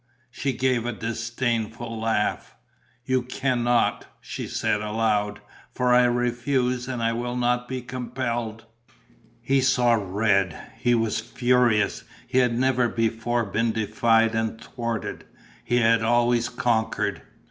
She 0.31 0.53
gave 0.53 0.87
a 0.87 0.91
disdainful 0.93 1.99
laugh: 2.01 2.55
"You 3.05 3.21
can 3.21 3.63
not," 3.63 4.07
she 4.19 4.47
said, 4.47 4.81
aloud. 4.81 5.41
"For 5.75 5.93
I 5.93 6.05
refuse 6.05 6.87
and 6.87 7.03
I 7.03 7.13
will 7.13 7.35
not 7.37 7.67
be 7.67 7.83
compelled." 7.83 8.65
He 9.43 9.61
saw 9.61 9.93
red, 9.93 10.59
he 10.79 10.95
was 10.95 11.19
furious. 11.19 12.03
He 12.25 12.39
had 12.39 12.57
never 12.57 12.87
before 12.89 13.45
been 13.45 13.73
defied 13.73 14.33
and 14.33 14.59
thwarted; 14.59 15.23
he 15.63 15.77
had 15.77 16.01
always 16.01 16.49
conquered. 16.49 17.21